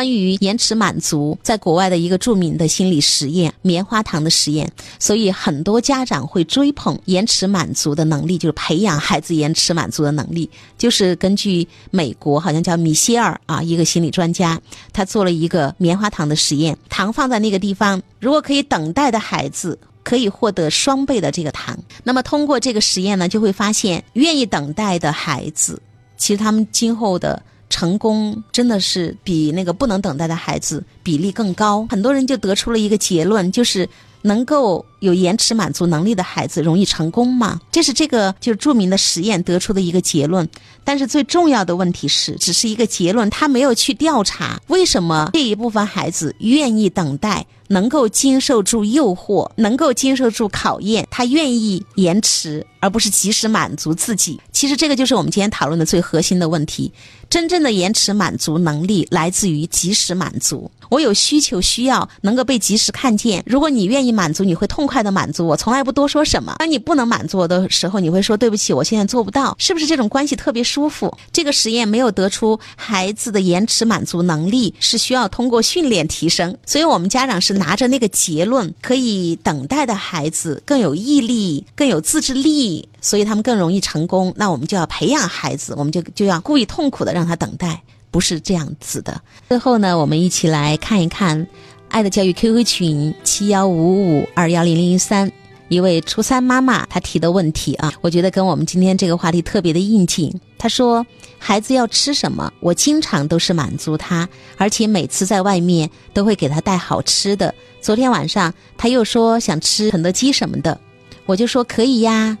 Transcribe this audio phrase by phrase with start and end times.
[0.00, 10.48] 关于延迟满足，在国外的一个著名的心理实验——棉花糖的实验，所以很多家长会追捧延迟满足的能力，就是培养孩子延迟满足的能力。
[10.78, 14.58] 就是根据美国好像叫米歇尔啊，一个心理专家，
[14.90, 21.78] 他做了一个棉花糖的实验，糖放在那个地方，如果可以等待的孩子可以获得双倍的这个糖。
[22.02, 25.78] 那么通过这个实验呢，就会发现愿意等待的孩子，
[26.16, 27.42] 其实他们今后的。
[27.70, 31.86] 成功真的是比那个不能等待的孩子比例更高。
[31.88, 33.88] 很多人就得出了一个结论，就是
[34.22, 37.58] 能够有延迟满足能力的孩子容易成功吗？
[37.72, 40.46] 这是这个就是著名的实验得出的一个结论。
[40.84, 47.46] 但是最重要的问题是，只是一个结论，他没有去调查为什么这一部分孩子愿意等待。
[47.70, 54.40] 能够经受住诱惑，能够经受住考验，他愿意延迟，而不是及时满足自己。
[54.52, 56.92] 其实这个就是我们今天讨论的最核心的问题。
[57.30, 60.68] 真正的延迟满足能力来自于及时满足。
[60.88, 63.40] 我有需求需要能够被及时看见。
[63.46, 66.56] 如果你愿意满足，你会痛快的满足我，从来不多说什么。
[66.58, 69.54] 当你不能满足我的时候，你会说对不起，我现在做不到。
[69.60, 71.16] 是不是这种关系特别舒服？
[71.32, 77.59] 这个实验没有得出孩子的延迟满足能力是需要通过训练提升，所以我们家长是。
[77.60, 84.32] 拿着那个结论，可以等待的孩子更有毅力、更有自制力，所以他们更容易成功。
[84.34, 89.20] 那我们就要培养孩子，我们就就要故意痛苦的让他等待，不是这样子的。
[89.50, 91.46] 最后呢，我们一起来看一看
[91.90, 95.30] 爱的教育 QQ 群七幺五五二幺零零三。
[95.70, 100.40] 一位初三妈妈她提的问题啊，我觉得跟我们今天这个话题特别的应景。
[100.58, 101.06] 她说
[101.38, 107.54] ：“孩子要吃什么，我经常都是满足他，而且每次在外面都会给他带好吃的。
[107.80, 110.80] 昨天晚上他又说想吃肯德基什么的，
[111.24, 112.36] 我就说可以呀，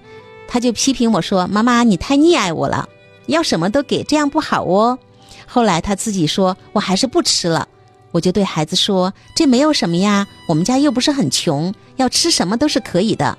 [0.48, 2.88] 他就批评我说：妈妈你太溺爱我了，
[3.26, 4.98] 要什么都给，这样不好哦。
[5.46, 7.68] 后来他自己说我还是不吃了。”
[8.12, 13.36] 我就对孩子说：“这没有什么呀，我们家又不是很穷，要吃什么都是可以的。”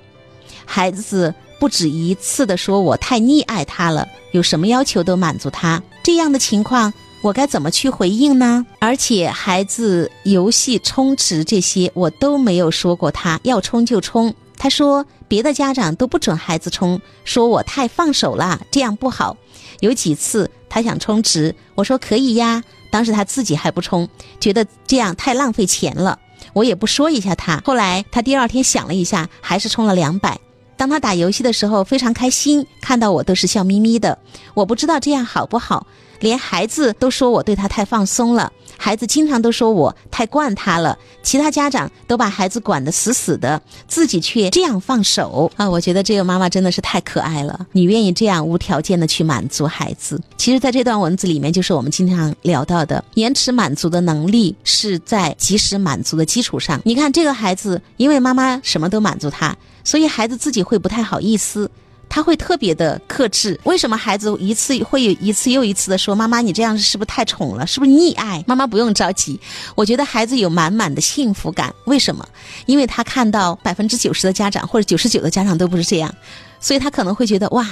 [0.66, 8.66] 孩子不止一次的说：“我太溺爱他了，有什么要求都满足他。”这样的情况，我该怎么去回应呢？
[8.80, 14.34] 而且孩子游戏充值这些，我都没有说过他要充就充。
[14.58, 19.36] 他说别的家长都不准孩子充，说我太放手了，这样不好。
[19.80, 22.64] 有几次他想充值，我说可以呀。
[22.92, 24.08] 当时他自己还不充，
[24.40, 26.20] 觉得这样太浪费钱了。
[26.54, 27.60] 我也不说一下他。
[27.66, 30.40] 后来他第二天想了一下，还是充了两百。
[30.78, 34.18] 当他打游戏的时候非常开心，看到我都是笑眯眯的。
[34.54, 35.88] 我不知道这样好不好。
[36.22, 40.98] 连孩子都说我对他太放松了，孩子经常都说我太惯他了。
[41.22, 45.70] 其他家长都把孩子管得死死的，自己却这样放手啊！
[45.70, 47.68] 我觉得这个妈妈真的是太可爱了。
[47.74, 50.20] 你愿意这样无条件的去满足孩子？
[50.38, 56.82] 其实，在这段文字里面，就是我们经常聊到的延迟满足的能力是在及时满足的基础上。
[56.84, 61.70] 你看这个孩子，因为妈妈什么都满足他，所以孩子自己会不太好意思。
[62.12, 63.58] 他会特别的克制。
[63.64, 67.66] 为什么孩子一次会有一次又一次的说：“妈妈，你这样是不是太宠了？
[67.66, 69.40] 是不是溺爱？”妈妈不用着急，
[69.76, 71.74] 我觉得孩子有满满的幸福感。
[71.86, 72.28] 为什么？
[72.66, 76.14] 因为他看到百分之九十的家长或者九十九的家长都不是这样，
[76.60, 77.66] 所以他可能会觉得：“哇，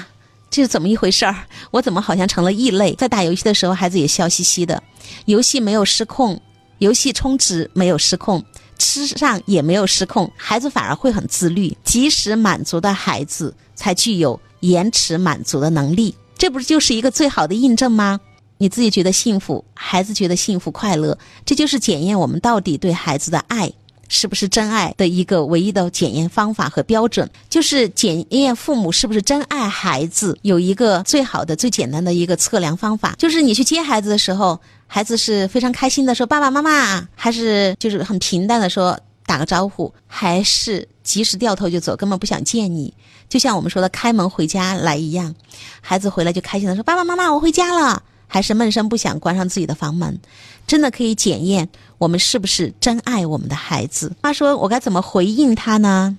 [0.50, 1.36] 这是怎么一回事儿？
[1.72, 4.82] 我怎么好像成了异类？”在打游戏的时候，孩子也笑嘻嘻的，
[5.26, 6.42] 游戏没有失控，
[6.78, 8.42] 游戏充值没有失控。
[8.80, 11.78] 吃上也没有失控，孩子反而会很自律。
[11.84, 18.20] 及时满足的孩子才具有延迟满足的能力，这不是就是一个最好的印证吗？
[18.58, 23.72] 你自己觉得幸福，孩子觉得幸福快乐，这就是检验我们到底对孩子的爱
[24.08, 34.60] 是不是真爱的一个唯一的检验方法和标准，就是检验父母是不是真爱孩子有一个最好的、最简单的一个测量方法，就是你去接孩子的时候。
[34.92, 42.92] 孩子是非常开心的说：“爸爸妈妈。”还是就是很平淡的说打个招呼，还是及时掉头就走，根本不想见你。
[43.30, 45.36] 就像我们说的“开门回家来”一样，
[45.80, 48.02] 孩子回来就开心的说：“爸爸妈妈，我回家了。”
[48.32, 50.20] 还是闷声不响关上自己的房门，
[50.68, 51.68] 真的可以检验
[51.98, 54.12] 我们是不是真爱我们的孩子。
[54.22, 56.18] 他说：“我该怎么回应他呢？”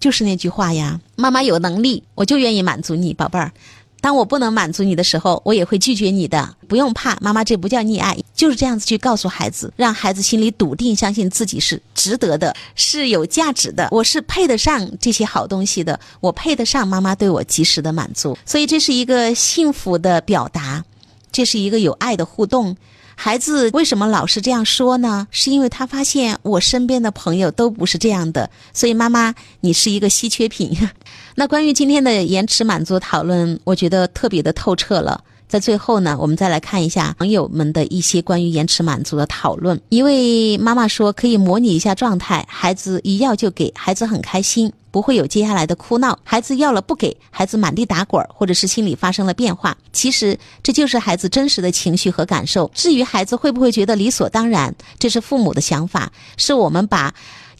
[0.00, 3.52] 就是那句话呀：“妈妈有能力，我就愿意满足你，宝贝儿。”
[4.02, 6.56] 当我不能满足你的时候，我也会拒绝你的。
[6.68, 18.36] 不用怕，妈妈这不叫溺爱，就是这样子去告诉孩子，让孩子心里笃定，相信自己是值得的，是有价值的，我是配得上这些好东西的，我配得上妈妈对我及时的满足。
[18.44, 20.84] 所以这是一个幸福的表达，
[21.30, 22.76] 这是一个有爱的互动。
[23.24, 25.28] 孩子为什么老是这样说呢？
[25.30, 30.76] 是因为他发现我身边的朋友都不是这样的，所以妈妈，你是一个稀缺品。
[31.36, 35.22] 那关于今天的延迟满足讨论，我觉得特别的透彻了。
[35.52, 39.78] 在最后呢，我们再来看一下网友们的一些关于延迟满足的讨论。
[39.90, 44.72] 一位妈妈说，可以模拟一下状态，孩子一要就给，孩子很开心。
[44.90, 49.76] 不会有接下来的哭闹，孩子要了不给，孩子满地打滚，或者是心里发生了变化。
[49.92, 52.70] 其实这就是孩子真实的情绪和感受。
[52.74, 57.12] 至于孩子会不会觉得理所当然，这是父母的想法，是我们把。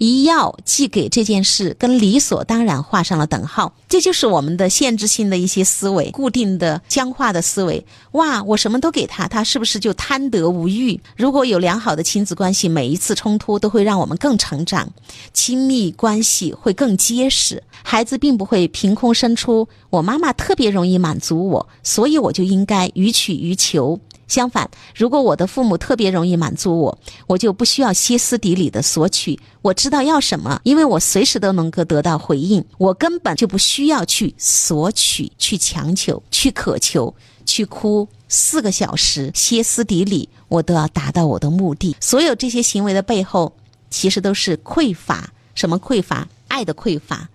[0.02, 7.86] 一要寄给这件事跟理所当然画上了等号，这就是我们的限制性的一些思维，固定的僵化的思维。
[8.10, 11.00] 哇，我什么都给他，他是不是就贪得无欲？
[11.14, 14.92] 如果有良好的亲子关系，每一次冲突都会让我们更成长，
[15.32, 17.62] 亲密关系会更结实。
[17.84, 24.00] 孩子并不会凭空生出我妈妈特别容易满足我，所以我就应该予取予求。
[24.32, 29.38] 相反，如果我的父母特别容易满足我，我就不需要歇斯底里的索取。
[29.60, 37.14] 我知道要什么，因为我随时都能够得到回应，我根本就不需要去索取、去强求、去渴求、
[37.44, 41.94] 去哭四个小时、歇斯底里，我都要达到我的目的。
[42.00, 43.52] 所有这些行为的背后，
[43.90, 45.30] 其实都是匮乏。
[45.54, 46.26] 什么匮乏？
[46.48, 47.28] 爱的匮乏。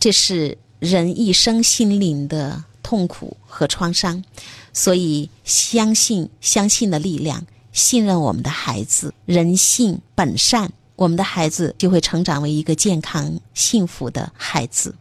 [0.00, 4.24] 这是人一生心灵的痛苦和创伤。
[4.72, 14.92] 所以，相信相信的力量，信任我们的孩子，人性本善，我们的孩子就会成长为一个健康幸福的孩子。